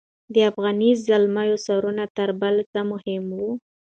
[0.33, 3.51] د افغاني زلمیانو سرونه تر بل څه مهم وو.